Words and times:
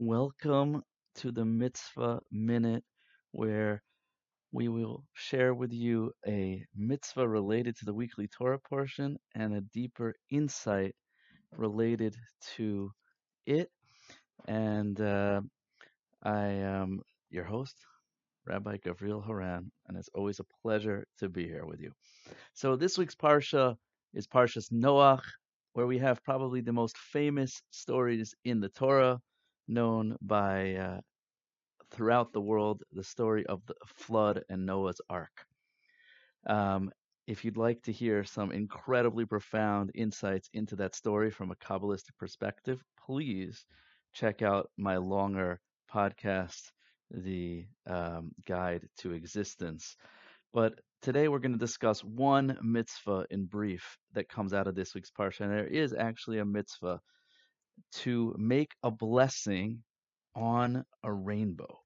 Welcome 0.00 0.84
to 1.16 1.32
the 1.32 1.44
Mitzvah 1.44 2.20
Minute, 2.30 2.84
where 3.32 3.82
we 4.52 4.68
will 4.68 5.02
share 5.14 5.52
with 5.52 5.72
you 5.72 6.12
a 6.24 6.64
mitzvah 6.76 7.26
related 7.26 7.76
to 7.78 7.84
the 7.84 7.92
weekly 7.92 8.28
Torah 8.28 8.60
portion 8.60 9.16
and 9.34 9.52
a 9.52 9.60
deeper 9.60 10.14
insight 10.30 10.94
related 11.50 12.14
to 12.54 12.92
it. 13.44 13.70
And 14.46 15.00
uh, 15.00 15.40
I 16.22 16.44
am 16.46 17.00
your 17.30 17.44
host, 17.44 17.74
Rabbi 18.46 18.76
Gavriel 18.76 19.26
Haran, 19.26 19.72
and 19.88 19.98
it's 19.98 20.10
always 20.14 20.38
a 20.38 20.46
pleasure 20.62 21.08
to 21.18 21.28
be 21.28 21.42
here 21.42 21.66
with 21.66 21.80
you. 21.80 21.90
So 22.54 22.76
this 22.76 22.98
week's 22.98 23.16
parsha 23.16 23.74
is 24.14 24.28
Parshas 24.28 24.70
Noach, 24.72 25.24
where 25.72 25.88
we 25.88 25.98
have 25.98 26.22
probably 26.22 26.60
the 26.60 26.72
most 26.72 26.96
famous 26.96 27.60
stories 27.70 28.32
in 28.44 28.60
the 28.60 28.68
Torah, 28.68 29.20
known 29.68 30.16
by 30.20 30.74
uh, 30.74 31.00
throughout 31.90 32.32
the 32.32 32.40
world, 32.40 32.82
the 32.92 33.04
story 33.04 33.46
of 33.46 33.64
the 33.66 33.74
flood 33.86 34.42
and 34.48 34.66
Noah's 34.66 35.00
Ark. 35.08 35.46
Um, 36.46 36.90
if 37.26 37.44
you'd 37.44 37.58
like 37.58 37.82
to 37.82 37.92
hear 37.92 38.24
some 38.24 38.52
incredibly 38.52 39.26
profound 39.26 39.90
insights 39.94 40.48
into 40.54 40.76
that 40.76 40.94
story 40.94 41.30
from 41.30 41.50
a 41.50 41.56
Kabbalistic 41.56 42.16
perspective, 42.18 42.82
please 43.06 43.66
check 44.14 44.40
out 44.40 44.70
my 44.78 44.96
longer 44.96 45.60
podcast, 45.92 46.70
The 47.10 47.66
um, 47.86 48.32
Guide 48.46 48.88
to 48.98 49.12
Existence. 49.12 49.96
But 50.54 50.80
today 51.02 51.28
we're 51.28 51.38
going 51.38 51.52
to 51.52 51.58
discuss 51.58 52.02
one 52.02 52.58
mitzvah 52.62 53.26
in 53.30 53.44
brief 53.44 53.98
that 54.14 54.30
comes 54.30 54.54
out 54.54 54.66
of 54.66 54.74
this 54.74 54.94
week's 54.94 55.10
parsha. 55.10 55.40
And 55.42 55.52
there 55.52 55.66
is 55.66 55.92
actually 55.92 56.38
a 56.38 56.44
mitzvah 56.46 57.00
to 57.92 58.34
make 58.38 58.72
a 58.82 58.90
blessing 58.90 59.82
on 60.34 60.84
a 61.02 61.12
rainbow. 61.12 61.78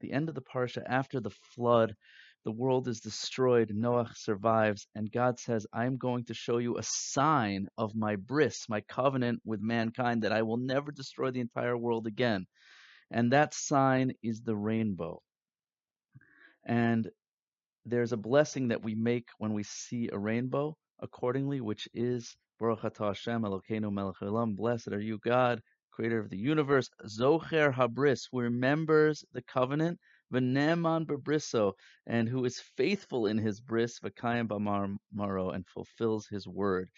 The 0.00 0.12
end 0.12 0.28
of 0.28 0.34
the 0.34 0.42
parsha 0.42 0.82
after 0.86 1.20
the 1.20 1.30
flood, 1.30 1.94
the 2.44 2.50
world 2.50 2.88
is 2.88 3.00
destroyed, 3.00 3.70
Noah 3.74 4.10
survives, 4.14 4.86
and 4.94 5.12
God 5.12 5.38
says, 5.38 5.66
I'm 5.72 5.98
going 5.98 6.24
to 6.24 6.34
show 6.34 6.58
you 6.58 6.78
a 6.78 6.82
sign 6.82 7.68
of 7.76 7.94
my 7.94 8.16
bris, 8.16 8.66
my 8.68 8.80
covenant 8.80 9.42
with 9.44 9.60
mankind, 9.60 10.22
that 10.22 10.32
I 10.32 10.42
will 10.42 10.56
never 10.56 10.90
destroy 10.90 11.30
the 11.30 11.40
entire 11.40 11.76
world 11.76 12.06
again. 12.06 12.46
And 13.10 13.32
that 13.32 13.52
sign 13.52 14.12
is 14.22 14.40
the 14.40 14.56
rainbow. 14.56 15.20
And 16.64 17.10
there's 17.84 18.12
a 18.12 18.16
blessing 18.16 18.68
that 18.68 18.82
we 18.82 18.94
make 18.94 19.28
when 19.38 19.52
we 19.52 19.62
see 19.62 20.08
a 20.10 20.18
rainbow 20.18 20.76
accordingly, 21.00 21.60
which 21.60 21.88
is 21.92 22.36
Baruch 22.60 22.82
Hashem 22.98 23.40
Elokeinu 23.40 23.90
melech. 23.90 24.54
Blessed 24.54 24.88
are 24.88 25.00
you, 25.00 25.18
God, 25.24 25.62
creator 25.90 26.18
of 26.18 26.28
the 26.28 26.36
universe. 26.36 26.90
Zocher 27.06 27.72
habris, 27.72 28.28
who 28.30 28.40
remembers 28.40 29.24
the 29.32 29.40
covenant. 29.40 29.98
V'neman 30.30 31.06
bebriso, 31.06 31.72
and 32.06 32.28
who 32.28 32.44
is 32.44 32.60
faithful 32.76 33.26
in 33.26 33.38
his 33.38 33.62
bris, 33.62 33.98
v'kayim 33.98 34.98
maro, 35.10 35.50
and 35.50 35.66
fulfills 35.66 36.26
his 36.26 36.46
word. 36.46 36.90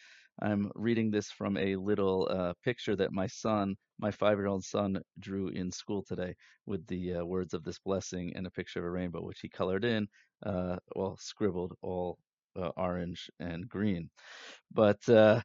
I'm 0.42 0.70
reading 0.74 1.12
this 1.12 1.30
from 1.30 1.56
a 1.56 1.76
little 1.76 2.28
uh, 2.28 2.54
picture 2.64 2.96
that 2.96 3.12
my 3.12 3.28
son, 3.28 3.76
my 4.00 4.10
five-year-old 4.10 4.64
son, 4.64 5.00
drew 5.20 5.48
in 5.48 5.70
school 5.70 6.02
today 6.02 6.34
with 6.66 6.84
the 6.88 7.14
uh, 7.14 7.24
words 7.24 7.54
of 7.54 7.62
this 7.62 7.78
blessing 7.78 8.32
and 8.34 8.48
a 8.48 8.50
picture 8.50 8.80
of 8.80 8.84
a 8.84 8.90
rainbow, 8.90 9.22
which 9.22 9.40
he 9.40 9.48
colored 9.48 9.84
in, 9.84 10.08
uh, 10.44 10.76
well, 10.96 11.16
scribbled 11.20 11.74
all 11.82 12.18
uh, 12.56 12.70
orange 12.76 13.30
and 13.40 13.68
green. 13.68 14.10
But 14.72 15.06
uh, 15.08 15.40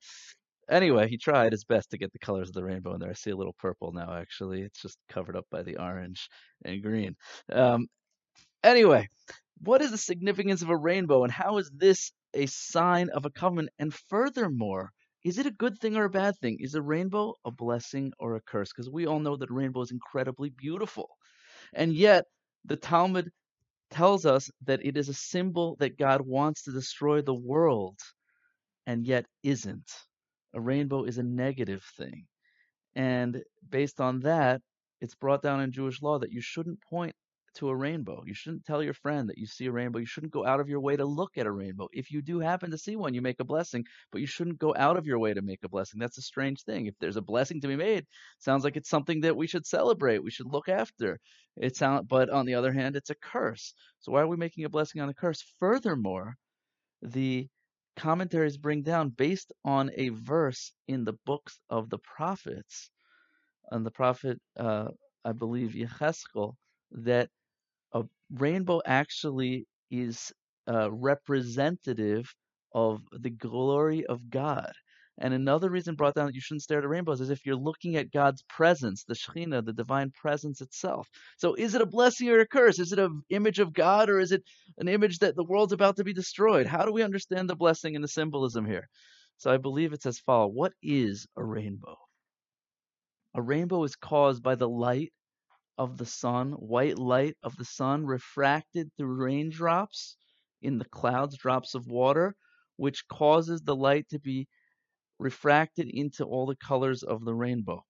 anyway, 0.70 1.08
he 1.08 1.18
tried 1.18 1.52
his 1.52 1.66
best 1.66 1.92
to 1.92 1.98
get 1.98 2.12
the 2.12 2.20
colors 2.20 2.50
of 2.50 2.56
the 2.56 2.64
rainbow 2.64 2.94
in 2.94 3.00
there. 3.00 3.10
I 3.10 3.14
see 3.14 3.32
a 3.32 3.36
little 3.36 3.56
purple 3.60 3.92
now, 3.92 4.14
actually. 4.14 4.62
It's 4.62 4.82
just 4.82 4.98
covered 5.10 5.36
up 5.36 5.46
by 5.52 5.64
the 5.64 5.78
orange 5.78 6.30
and 6.66 6.82
green. 6.82 7.16
Um, 7.52 7.88
anyway, 8.64 9.08
what 9.62 9.82
is 9.82 9.92
the 9.92 9.98
significance 9.98 10.62
of 10.62 10.70
a 10.70 10.78
rainbow 10.78 11.24
and 11.24 11.32
how 11.32 11.58
is 11.58 11.70
this 11.74 12.12
a 12.34 12.46
sign 12.46 13.10
of 13.10 13.26
a 13.26 13.32
covenant? 13.32 13.70
And 13.80 13.94
furthermore, 13.94 14.92
is 15.24 15.38
it 15.38 15.46
a 15.46 15.52
good 15.52 15.78
thing 15.80 15.98
or 15.98 16.06
a 16.06 16.10
bad 16.10 16.36
thing? 16.38 16.58
Is 16.60 16.76
a 16.76 16.82
rainbow 16.82 17.34
a 17.44 17.52
blessing 17.52 18.14
or 18.20 18.36
a 18.36 18.42
curse? 18.42 18.72
Because 18.72 18.90
we 18.90 19.08
all 19.08 19.20
know 19.20 19.36
that 19.36 19.50
a 19.50 19.54
rainbow 19.54 19.82
is 19.82 19.92
incredibly 19.92 20.50
beautiful. 20.50 21.10
And 21.74 21.94
yet, 21.94 22.26
the 22.66 22.76
Talmud 22.78 23.32
tells 23.90 24.26
us 24.26 24.50
that 24.66 24.86
it 24.86 24.98
is 24.98 25.10
a 25.10 25.14
symbol 25.14 25.76
that 25.80 25.98
God 25.98 26.22
wants 26.22 26.64
to 26.64 26.72
destroy 26.72 27.22
the 27.22 27.34
world 27.36 28.00
and 28.88 29.06
yet 29.06 29.26
isn't. 29.44 29.90
A 30.54 30.62
rainbow 30.62 31.04
is 31.04 31.18
a 31.18 31.24
negative 31.24 31.84
thing. 31.98 32.26
And 32.96 33.44
based 33.70 34.02
on 34.02 34.22
that, 34.22 34.62
it's 35.02 35.16
brought 35.16 35.42
down 35.44 35.62
in 35.62 35.72
Jewish 35.72 36.02
law 36.02 36.20
that 36.20 36.32
you 36.32 36.42
shouldn't 36.42 36.82
point 36.82 37.16
to 37.58 37.70
a 37.70 37.76
rainbow. 37.76 38.24
You 38.26 38.34
shouldn't 38.34 38.66
tell 38.66 38.82
your 38.82 38.94
friend 38.94 39.30
that 39.30 39.38
you 39.38 39.46
see 39.46 39.66
a 39.68 39.72
rainbow. 39.72 40.00
You 40.00 40.06
shouldn't 40.06 40.34
go 40.34 40.46
out 40.46 40.60
of 40.60 40.70
your 40.70 40.80
way 40.80 40.96
to 40.96 41.06
look 41.06 41.38
at 41.38 41.46
a 41.46 41.52
rainbow. 41.52 41.88
If 41.92 42.12
you 42.12 42.22
do 42.22 42.40
happen 42.40 42.72
to 42.72 42.78
see 42.78 42.96
one, 42.96 43.14
you 43.14 43.22
make 43.22 43.40
a 43.40 43.46
blessing, 43.46 43.86
but 44.12 44.22
you 44.22 44.28
shouldn't 44.28 44.60
go 44.60 44.74
out 44.76 44.98
of 44.98 45.06
your 45.06 45.20
way 45.20 45.34
to 45.34 45.42
make 45.42 45.64
a 45.64 45.70
blessing. 45.70 46.00
That's 46.00 46.18
a 46.18 46.22
strange 46.24 46.64
thing. 46.64 46.86
If 46.86 46.96
there's 47.00 47.18
a 47.18 47.22
blessing 47.22 47.62
to 47.62 47.68
be 47.68 47.76
made, 47.76 48.06
sounds 48.40 48.64
like 48.64 48.78
it's 48.78 48.90
something 48.90 49.22
that 49.22 49.38
we 49.38 49.48
should 49.48 49.66
celebrate. 49.66 50.24
We 50.24 50.32
should 50.32 50.52
look 50.52 50.70
after. 50.70 51.20
It 51.56 51.76
sound, 51.76 52.08
but 52.08 52.30
on 52.30 52.46
the 52.46 52.56
other 52.56 52.72
hand, 52.72 52.96
it's 52.96 53.10
a 53.10 53.16
curse. 53.16 53.74
So 54.00 54.12
why 54.12 54.22
are 54.22 54.28
we 54.28 54.38
making 54.38 54.66
a 54.66 54.70
blessing 54.70 55.02
on 55.02 55.10
a 55.10 55.14
curse? 55.14 55.44
Furthermore, 55.60 56.36
the 57.02 57.48
commentaries 57.96 58.58
bring 58.58 58.84
down 58.84 59.10
based 59.10 59.52
on 59.66 59.92
a 59.96 60.10
verse 60.10 60.72
in 60.88 61.04
the 61.04 61.18
books 61.26 61.58
of 61.70 61.90
the 61.90 61.98
prophets, 61.98 62.92
and 63.72 63.86
the 63.86 63.92
prophet, 63.92 64.40
uh, 64.58 64.90
I 65.26 65.32
believe, 65.32 65.72
Yecheskel, 65.72 66.56
that 66.92 67.30
a 68.00 68.04
rainbow 68.34 68.82
actually 68.86 69.66
is 69.92 70.32
uh, 70.70 70.92
representative 70.92 72.34
of 72.74 73.02
the 73.12 73.30
glory 73.30 74.06
of 74.06 74.30
God. 74.30 74.72
And 75.20 75.34
another 75.34 75.70
reason 75.70 75.96
brought 75.96 76.14
down 76.14 76.28
that 76.28 76.36
you 76.36 76.42
shouldn't 76.42 76.62
stare 76.62 76.78
at 76.78 76.88
rainbows 76.88 77.22
is 77.22 77.32
if 77.32 77.44
you're 77.44 77.56
looking 77.56 77.96
at 77.96 78.12
God's 78.12 78.44
presence, 78.44 79.04
the 79.04 79.16
Shekhinah, 79.16 79.66
the 79.66 79.74
divine 79.74 80.12
presence 80.12 80.62
itself. 80.62 81.10
So 81.38 81.56
is 81.56 81.74
it 81.74 81.82
a 81.82 81.88
blessing 81.88 82.30
or 82.30 82.40
a 82.40 82.48
curse? 82.48 82.78
Is 82.78 82.92
it 82.92 83.00
an 83.00 83.24
image 83.30 83.58
of 83.58 83.74
God 83.74 84.10
or 84.10 84.20
is 84.20 84.32
it 84.32 84.44
an 84.78 84.88
image 84.88 85.20
that 85.20 85.36
the 85.36 85.44
world's 85.44 85.74
about 85.74 85.96
to 85.98 86.04
be 86.04 86.14
destroyed? 86.14 86.68
How 86.68 86.86
do 86.86 86.94
we 86.94 87.02
understand 87.02 87.50
the 87.50 87.56
blessing 87.56 87.96
and 87.96 88.04
the 88.04 88.10
symbolism 88.10 88.66
here? 88.66 88.88
So 89.38 89.52
I 89.52 89.58
believe 89.58 89.92
it's 89.94 90.06
as 90.06 90.20
follows. 90.20 90.52
What 90.54 90.74
is 90.84 91.26
a 91.36 91.44
rainbow? 91.44 91.98
A 93.34 93.42
rainbow 93.42 93.84
is 93.84 93.96
caused 93.96 94.44
by 94.44 94.54
the 94.56 94.70
light 94.70 95.12
of 95.78 95.98
the 95.98 96.06
sun, 96.06 96.54
white 96.54 96.98
light 96.98 97.36
of 97.44 97.56
the 97.58 97.66
sun 97.66 98.06
refracted 98.06 98.90
through 98.98 99.16
raindrops 99.16 100.18
in 100.62 100.78
the 100.80 100.86
clouds, 100.86 101.38
drops 101.38 101.76
of 101.76 101.88
water, 101.88 102.36
which 102.78 103.08
causes 103.08 103.62
the 103.62 103.76
light 103.76 104.08
to 104.10 104.20
be 104.20 104.48
refracted 105.20 105.90
into 105.90 106.24
all 106.26 106.46
the 106.46 106.56
colors 106.56 107.04
of 107.04 107.24
the 107.26 107.34
rainbow. 107.34 107.84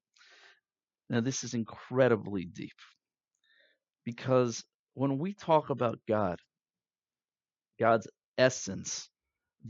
Now, 1.09 1.21
this 1.21 1.43
is 1.43 1.53
incredibly 1.53 2.45
deep 2.45 2.75
because 4.05 4.63
when 4.93 5.17
we 5.17 5.33
talk 5.33 5.69
about 5.69 5.99
God, 6.07 6.39
God's 7.79 8.07
essence, 8.37 9.09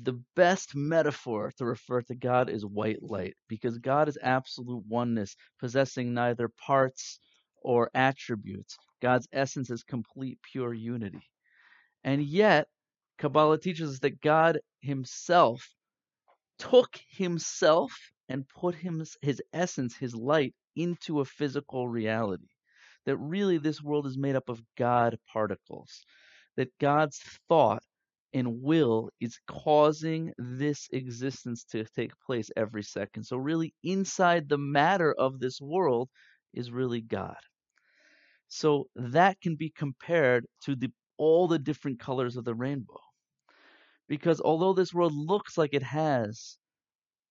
the 0.03 0.22
best 0.35 0.75
metaphor 0.75 1.51
to 1.57 1.66
refer 1.66 2.01
to 2.03 2.16
God 2.16 2.49
is 2.49 2.66
white 2.66 3.01
light 3.01 3.35
because 3.47 3.78
God 3.79 4.09
is 4.09 4.17
absolute 4.22 4.84
oneness, 4.88 5.35
possessing 5.59 6.13
neither 6.13 6.49
parts 6.49 7.19
or 7.62 7.90
attributes. 7.94 8.78
God's 9.01 9.28
essence 9.31 9.69
is 9.69 9.84
complete, 9.84 10.40
pure 10.41 10.73
unity. 10.73 11.29
And 12.03 12.23
yet, 12.23 12.68
Kabbalah 13.18 13.59
teaches 13.59 13.94
us 13.94 14.00
that 14.00 14.22
God 14.22 14.59
Himself 14.81 15.67
took 16.59 17.00
Himself 17.09 17.94
and 18.29 18.47
put 18.47 18.75
His 19.22 19.41
essence, 19.53 19.96
His 19.96 20.16
light, 20.16 20.53
into 20.75 21.20
a 21.20 21.26
physical 21.26 21.87
reality. 21.87 22.47
That 23.05 23.17
really 23.17 23.58
this 23.58 23.81
world 23.81 24.05
is 24.05 24.17
made 24.17 24.35
up 24.35 24.49
of 24.49 24.61
God 24.78 25.17
particles. 25.31 26.03
That 26.58 26.78
God's 26.79 27.20
thought 27.47 27.84
and 28.34 28.61
will 28.61 29.09
is 29.20 29.40
causing 29.47 30.34
this 30.37 30.87
existence 30.91 31.64
to 31.66 31.85
take 31.96 32.11
place 32.26 32.49
every 32.55 32.84
second. 32.84 33.23
So, 33.23 33.37
really, 33.37 33.73
inside 33.84 34.49
the 34.49 34.58
matter 34.58 35.14
of 35.14 35.40
this 35.40 35.61
world 35.61 36.09
is 36.53 36.72
really 36.72 37.02
God. 37.02 37.37
So 38.47 38.90
that 38.96 39.41
can 39.41 39.55
be 39.55 39.70
compared 39.70 40.46
to 40.61 40.76
the 40.76 40.91
all 41.17 41.47
the 41.47 41.59
different 41.59 41.99
colors 41.99 42.38
of 42.38 42.46
the 42.46 42.55
rainbow. 42.55 42.99
Because 44.08 44.41
although 44.41 44.73
this 44.73 44.94
world 44.94 45.14
looks 45.14 45.58
like 45.58 45.73
it 45.73 45.84
has 45.84 46.58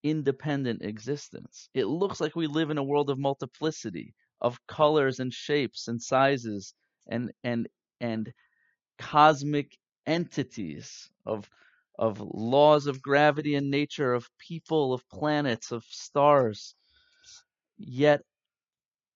independent 0.02 0.82
existence, 0.82 1.68
it 1.74 1.86
looks 1.86 2.20
like 2.20 2.36
we 2.36 2.46
live 2.46 2.70
in 2.70 2.78
a 2.78 2.84
world 2.84 3.10
of 3.10 3.18
multiplicity, 3.18 4.14
of 4.40 4.64
colors 4.66 5.20
and 5.20 5.32
shapes 5.32 5.88
and 5.88 6.02
sizes 6.02 6.74
and 7.08 7.32
and 7.44 7.68
and 8.00 8.32
cosmic 8.98 9.78
entities 10.06 11.10
of 11.26 11.48
of 11.98 12.20
laws 12.20 12.86
of 12.86 13.02
gravity 13.02 13.54
and 13.54 13.70
nature, 13.70 14.14
of 14.14 14.28
people, 14.38 14.92
of 14.92 15.08
planets, 15.08 15.72
of 15.72 15.84
stars. 15.84 16.74
Yet 17.78 18.22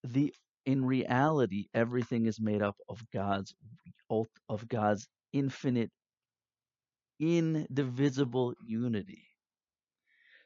the 0.03 0.33
In 0.65 0.83
reality, 0.85 1.67
everything 1.73 2.25
is 2.25 2.39
made 2.39 2.61
up 2.63 2.77
of 2.89 3.03
God's 3.11 3.53
of 4.49 4.67
God's 4.67 5.07
infinite, 5.33 5.91
indivisible 7.21 8.53
unity. 8.65 9.23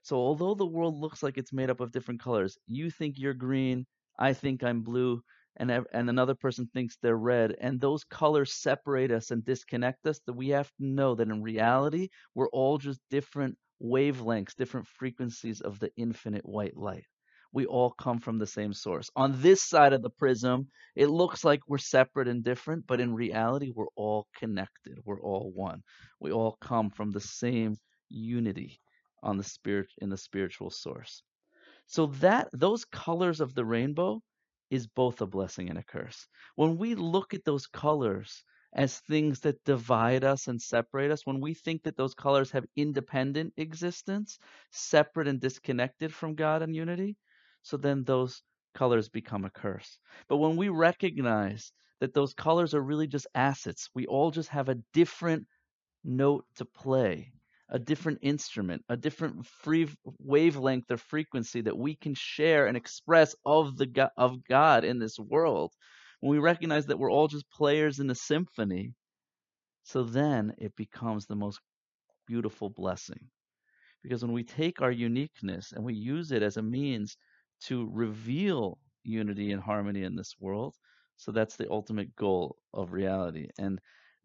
So 0.04 0.16
although 0.16 0.54
the 0.56 0.66
world 0.66 0.96
looks 0.96 1.22
like 1.22 1.38
it's 1.38 1.52
made 1.52 1.70
up 1.70 1.82
of 1.82 1.92
different 1.92 2.22
colors, 2.22 2.58
you 2.66 2.90
think 2.90 3.18
you're 3.18 3.34
green, 3.34 3.86
I 4.18 4.32
think 4.32 4.64
I'm 4.64 4.84
blue, 4.84 5.22
and 5.58 5.70
and 5.70 6.10
another 6.10 6.34
person 6.34 6.68
thinks 6.68 6.96
they're 6.96 7.18
red, 7.18 7.58
and 7.60 7.82
those 7.82 8.06
colors 8.06 8.54
separate 8.54 9.12
us 9.12 9.32
and 9.32 9.44
disconnect 9.44 10.08
us, 10.08 10.22
that 10.28 10.34
we 10.34 10.48
have 10.50 10.70
to 10.78 10.86
know 10.86 11.14
that 11.16 11.28
in 11.28 11.42
reality, 11.44 12.08
we're 12.36 12.48
all 12.52 12.78
just 12.78 13.02
different 13.10 13.58
wavelengths, 13.84 14.56
different 14.56 14.88
frequencies 14.88 15.60
of 15.60 15.80
the 15.80 15.92
infinite 15.98 16.46
white 16.46 16.78
light. 16.78 17.06
We 17.52 17.66
all 17.66 17.92
come 17.92 18.20
from 18.20 18.38
the 18.38 18.48
same 18.48 18.74
source. 18.74 19.10
On 19.16 19.42
this 19.42 19.64
side 19.64 19.94
of 19.94 20.02
the 20.02 20.10
prism, 20.10 20.68
it 20.96 21.08
looks 21.08 21.44
like 21.44 21.62
we're 21.68 21.78
separate 21.78 22.28
and 22.28 22.44
different, 22.44 22.86
but 22.88 23.00
in 23.00 23.14
reality, 23.14 23.72
we're 23.74 23.94
all 23.96 24.28
connected. 24.38 25.00
We're 25.06 25.22
all 25.22 25.52
one. 25.54 25.82
We 26.20 26.32
all 26.32 26.58
come 26.62 26.90
from 26.90 27.12
the 27.12 27.22
same 27.22 27.78
unity 28.10 28.80
on 29.24 29.38
the 29.38 29.44
spirit 29.44 29.88
in 30.00 30.10
the 30.10 30.18
spiritual 30.18 30.70
source. 30.70 31.24
So 31.88 32.08
that 32.08 32.50
those 32.54 32.86
colors 32.86 33.42
of 33.42 33.54
the 33.54 33.66
rainbow 33.66 34.22
is 34.70 34.88
both 34.88 35.22
a 35.22 35.28
blessing 35.28 35.70
and 35.70 35.78
a 35.78 35.84
curse. 35.84 36.28
When 36.56 36.78
we 36.78 36.96
look 36.96 37.34
at 37.34 37.46
those 37.46 37.68
colors 37.68 38.44
as 38.74 39.00
things 39.00 39.40
that 39.42 39.64
divide 39.64 40.24
us 40.24 40.48
and 40.48 40.62
separate 40.62 41.12
us, 41.12 41.26
when 41.26 41.40
we 41.40 41.54
think 41.54 41.84
that 41.84 41.96
those 41.96 42.14
colors 42.14 42.52
have 42.52 42.66
independent 42.76 43.54
existence, 43.58 44.40
separate 44.72 45.28
and 45.28 45.40
disconnected 45.40 46.14
from 46.14 46.36
God 46.36 46.62
and 46.62 46.76
unity, 46.76 47.16
so 47.66 47.78
then 47.78 48.04
those 48.04 48.44
colors 48.76 49.10
become 49.10 49.44
a 49.44 49.50
curse. 49.50 49.98
But 50.30 50.38
when 50.38 50.56
we 50.56 50.70
recognize 50.70 51.72
that 52.00 52.14
those 52.14 52.34
colors 52.34 52.74
are 52.76 52.82
really 52.82 53.08
just 53.08 53.28
assets, 53.34 53.90
we 53.96 54.06
all 54.06 54.30
just 54.30 54.50
have 54.50 54.70
a 54.70 54.78
different 54.94 55.48
note 56.04 56.46
to 56.58 56.66
play 56.66 57.34
a 57.70 57.80
different 57.80 58.20
instrument, 58.22 58.84
a 58.90 58.96
different 58.96 59.44
free 59.46 59.88
wavelength 60.20 60.92
or 60.92 60.98
frequency 60.98 61.62
that 61.62 61.78
we 61.78 61.96
can 61.96 62.14
share 62.14 62.68
and 62.68 62.78
express 62.78 63.36
of 63.44 63.76
the 63.78 64.12
of 64.18 64.44
God 64.46 64.84
in 64.84 65.00
this 65.00 65.18
world. 65.18 65.74
When 66.20 66.32
we 66.32 66.40
recognize 66.40 66.86
that 66.86 67.00
we're 67.00 67.12
all 67.12 67.28
just 67.28 67.50
players 67.50 68.00
in 68.00 68.10
a 68.10 68.16
symphony, 68.16 68.94
so 69.84 70.04
then 70.04 70.54
it 70.60 70.76
becomes 70.76 71.26
the 71.26 71.36
most 71.36 71.60
beautiful 72.28 72.70
blessing. 72.70 73.30
Because 74.04 74.24
when 74.24 74.34
we 74.34 74.44
take 74.44 74.82
our 74.82 74.92
uniqueness 74.92 75.72
and 75.72 75.84
we 75.84 75.96
use 75.96 76.32
it 76.32 76.44
as 76.44 76.58
a 76.58 76.62
means 76.62 77.18
to 77.62 77.88
reveal 77.92 78.80
unity 79.04 79.52
and 79.52 79.62
harmony 79.62 80.04
in 80.04 80.16
this 80.16 80.36
world, 80.40 80.76
so 81.18 81.32
that's 81.32 81.56
the 81.56 81.70
ultimate 81.72 82.16
goal 82.16 82.58
of 82.74 82.94
reality. 82.94 83.50
And 83.58 83.80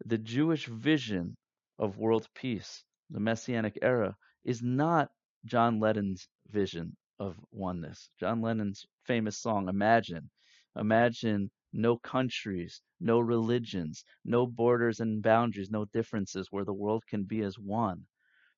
the 0.05 0.17
Jewish 0.17 0.67
vision 0.67 1.37
of 1.79 1.97
world 1.97 2.27
peace 2.35 2.83
the 3.09 3.19
Messianic 3.19 3.77
era, 3.81 4.15
is 4.45 4.61
not 4.63 5.11
John 5.45 5.79
Lennon's 5.79 6.29
vision 6.47 6.95
of 7.19 7.37
oneness. 7.51 8.09
John 8.19 8.41
Lennon's 8.41 8.85
famous 9.03 9.37
song, 9.37 9.67
Imagine. 9.67 10.29
Imagine 10.77 11.51
no 11.73 11.97
countries, 11.97 12.81
no 12.99 13.19
religions, 13.19 14.05
no 14.23 14.47
borders 14.47 14.99
and 15.01 15.21
boundaries, 15.21 15.69
no 15.69 15.85
differences 15.85 16.47
where 16.51 16.63
the 16.65 16.73
world 16.73 17.05
can 17.07 17.23
be 17.23 17.41
as 17.41 17.59
one. 17.59 18.05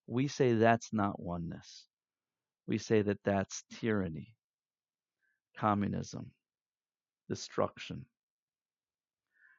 We 0.08 0.28
say 0.28 0.54
that's 0.54 0.94
not 0.94 1.20
oneness. 1.20 1.88
We 2.68 2.78
say 2.78 3.02
that 3.04 3.24
that's 3.24 3.64
tyranny, 3.72 4.36
communism, 5.64 6.30
destruction. 7.30 8.06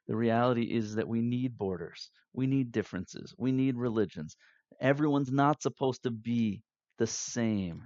The 0.07 0.15
reality 0.15 0.65
is 0.65 0.97
that 0.97 1.09
we 1.09 1.23
need 1.23 1.57
borders, 1.57 2.11
we 2.35 2.47
need 2.47 2.73
differences, 2.73 3.35
we 3.39 3.53
need 3.53 3.79
religions. 3.79 4.37
Everyone's 4.83 5.33
not 5.33 5.63
supposed 5.63 6.03
to 6.03 6.11
be 6.11 6.63
the 6.99 7.07
same. 7.07 7.85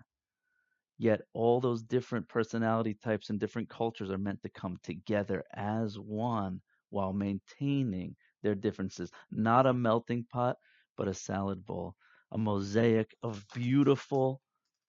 Yet 0.98 1.20
all 1.32 1.60
those 1.60 1.84
different 1.84 2.28
personality 2.28 2.94
types 2.94 3.30
and 3.30 3.38
different 3.38 3.68
cultures 3.68 4.10
are 4.10 4.18
meant 4.18 4.42
to 4.42 4.48
come 4.48 4.78
together 4.82 5.44
as 5.54 5.96
one 5.96 6.60
while 6.90 7.12
maintaining 7.12 8.16
their 8.42 8.56
differences. 8.56 9.12
Not 9.30 9.66
a 9.66 9.72
melting 9.72 10.26
pot, 10.32 10.56
but 10.96 11.06
a 11.06 11.14
salad 11.14 11.64
bowl, 11.64 11.94
a 12.32 12.38
mosaic 12.38 13.14
of 13.22 13.46
beautiful 13.54 14.40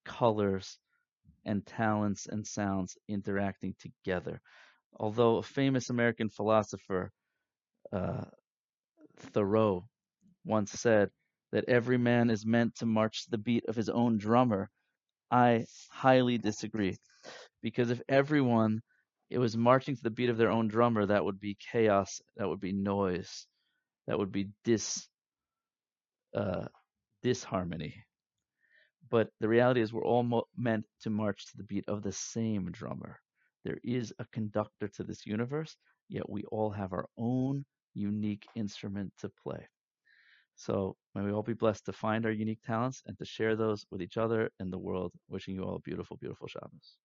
colors 0.04 0.80
and 1.50 1.66
talents 1.66 2.28
and 2.28 2.46
sounds 2.46 2.98
interacting 3.08 3.76
together. 3.80 4.42
Although 4.94 5.38
a 5.38 5.44
famous 5.44 5.90
American 5.90 6.30
philosopher, 6.30 7.12
uh, 7.92 8.26
Thoreau, 9.34 9.86
once 10.46 10.72
said, 10.72 11.10
that 11.52 11.66
every 11.68 11.98
man 11.98 12.30
is 12.30 12.46
meant 12.46 12.76
to 12.76 12.86
march 12.86 13.24
to 13.24 13.32
the 13.32 13.38
beat 13.38 13.66
of 13.68 13.76
his 13.76 13.90
own 13.90 14.18
drummer, 14.18 14.70
I 15.32 15.66
highly 15.90 16.38
disagree. 16.38 16.98
Because 17.62 17.90
if 17.90 18.02
everyone 18.08 18.82
it 19.30 19.40
was 19.40 19.56
marching 19.56 19.96
to 19.96 20.04
the 20.04 20.10
beat 20.10 20.30
of 20.30 20.38
their 20.38 20.50
own 20.52 20.68
drummer, 20.68 21.06
that 21.06 21.24
would 21.24 21.40
be 21.40 21.58
chaos, 21.72 22.22
that 22.38 22.48
would 22.48 22.60
be 22.60 22.74
noise, 22.74 23.46
that 24.08 24.18
would 24.18 24.32
be 24.32 24.50
dis 24.64 25.08
uh, 26.36 26.68
disharmony. 27.22 27.94
But 29.10 29.30
the 29.40 29.48
reality 29.48 29.82
is, 29.82 29.92
we're 29.92 30.06
all 30.06 30.24
mo- 30.24 30.48
meant 30.56 30.86
to 31.02 31.10
march 31.10 31.48
to 31.48 31.58
the 31.58 31.64
beat 31.64 31.86
of 31.88 32.04
the 32.04 32.12
same 32.12 32.72
drummer. 32.72 33.20
There 33.64 33.80
is 33.84 34.14
a 34.20 34.26
conductor 34.32 34.88
to 34.90 35.04
this 35.04 35.26
universe, 35.26 35.76
yet 36.10 36.30
we 36.30 36.44
all 36.46 36.70
have 36.70 36.94
our 36.94 37.08
own 37.18 37.66
unique 37.94 38.48
instrument 38.56 39.12
to 39.20 39.30
play. 39.44 39.68
So 40.56 40.96
may 41.16 41.24
we 41.24 41.32
all 41.32 41.44
be 41.44 41.54
blessed 41.54 41.86
to 41.86 41.94
find 41.94 42.26
our 42.26 42.32
unique 42.32 42.62
talents 42.64 43.02
and 43.08 43.18
to 43.18 43.26
share 43.26 43.56
those 43.56 43.86
with 43.92 44.02
each 44.02 44.18
other 44.18 44.52
and 44.60 44.72
the 44.72 44.78
world. 44.78 45.14
Wishing 45.28 45.56
you 45.56 45.64
all 45.64 45.76
a 45.76 45.80
beautiful, 45.80 46.18
beautiful 46.18 46.48
Shabbos. 46.48 46.98